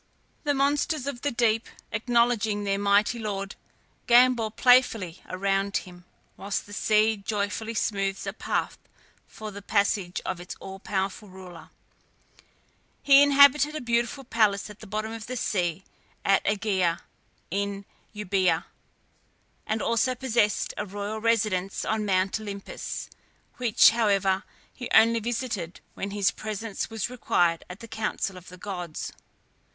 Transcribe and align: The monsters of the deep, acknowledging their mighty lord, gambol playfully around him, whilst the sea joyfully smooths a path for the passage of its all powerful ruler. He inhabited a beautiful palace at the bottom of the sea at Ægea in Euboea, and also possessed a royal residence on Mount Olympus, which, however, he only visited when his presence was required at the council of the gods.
The 0.45 0.55
monsters 0.55 1.05
of 1.05 1.21
the 1.21 1.29
deep, 1.29 1.69
acknowledging 1.91 2.63
their 2.63 2.79
mighty 2.79 3.19
lord, 3.19 3.53
gambol 4.07 4.49
playfully 4.49 5.21
around 5.29 5.77
him, 5.85 6.05
whilst 6.37 6.65
the 6.65 6.73
sea 6.73 7.17
joyfully 7.17 7.75
smooths 7.75 8.25
a 8.25 8.33
path 8.33 8.79
for 9.27 9.51
the 9.51 9.61
passage 9.61 10.19
of 10.25 10.39
its 10.41 10.55
all 10.55 10.79
powerful 10.79 11.29
ruler. 11.29 11.69
He 13.03 13.21
inhabited 13.21 13.75
a 13.75 13.79
beautiful 13.79 14.23
palace 14.23 14.71
at 14.71 14.79
the 14.79 14.87
bottom 14.87 15.11
of 15.11 15.27
the 15.27 15.37
sea 15.37 15.83
at 16.25 16.43
Ægea 16.45 17.01
in 17.51 17.85
Euboea, 18.11 18.65
and 19.67 19.83
also 19.83 20.15
possessed 20.15 20.73
a 20.77 20.83
royal 20.87 21.21
residence 21.21 21.85
on 21.85 22.07
Mount 22.07 22.39
Olympus, 22.39 23.07
which, 23.57 23.91
however, 23.91 24.41
he 24.73 24.89
only 24.95 25.19
visited 25.19 25.79
when 25.93 26.09
his 26.09 26.31
presence 26.31 26.89
was 26.89 27.07
required 27.07 27.63
at 27.69 27.81
the 27.81 27.87
council 27.87 28.35
of 28.35 28.49
the 28.49 28.57
gods. 28.57 29.13